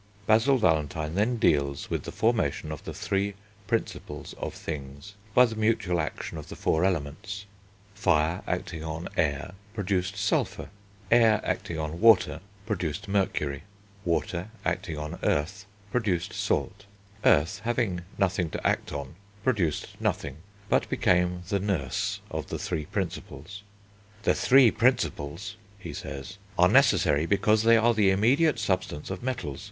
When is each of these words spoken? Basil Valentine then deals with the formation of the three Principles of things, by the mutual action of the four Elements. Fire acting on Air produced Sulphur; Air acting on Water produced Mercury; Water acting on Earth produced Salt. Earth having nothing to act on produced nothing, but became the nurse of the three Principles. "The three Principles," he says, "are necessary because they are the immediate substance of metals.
Basil 0.25 0.57
Valentine 0.57 1.13
then 1.13 1.37
deals 1.37 1.91
with 1.91 2.05
the 2.05 2.11
formation 2.11 2.71
of 2.71 2.83
the 2.85 2.91
three 2.91 3.35
Principles 3.67 4.33
of 4.39 4.55
things, 4.55 5.13
by 5.35 5.45
the 5.45 5.55
mutual 5.55 5.99
action 6.01 6.39
of 6.39 6.49
the 6.49 6.55
four 6.55 6.83
Elements. 6.83 7.45
Fire 7.93 8.41
acting 8.47 8.83
on 8.83 9.07
Air 9.15 9.53
produced 9.75 10.17
Sulphur; 10.17 10.69
Air 11.11 11.39
acting 11.43 11.77
on 11.77 11.99
Water 12.01 12.41
produced 12.65 13.07
Mercury; 13.07 13.61
Water 14.03 14.49
acting 14.65 14.97
on 14.97 15.19
Earth 15.21 15.67
produced 15.91 16.33
Salt. 16.33 16.87
Earth 17.23 17.59
having 17.63 18.01
nothing 18.17 18.49
to 18.49 18.67
act 18.67 18.91
on 18.91 19.13
produced 19.43 19.89
nothing, 19.99 20.37
but 20.67 20.89
became 20.89 21.43
the 21.49 21.59
nurse 21.59 22.21
of 22.31 22.47
the 22.47 22.57
three 22.57 22.85
Principles. 22.87 23.61
"The 24.23 24.33
three 24.33 24.71
Principles," 24.71 25.57
he 25.77 25.93
says, 25.93 26.39
"are 26.57 26.67
necessary 26.67 27.27
because 27.27 27.61
they 27.61 27.77
are 27.77 27.93
the 27.93 28.09
immediate 28.09 28.57
substance 28.57 29.11
of 29.11 29.21
metals. 29.21 29.59